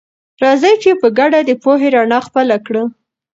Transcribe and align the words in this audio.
راځئ 0.43 0.73
چې 0.83 0.91
په 1.01 1.07
ګډه 1.19 1.39
د 1.43 1.51
پوهې 1.63 1.87
رڼا 1.95 2.19
خپله 2.27 2.57
کړه. 2.65 2.83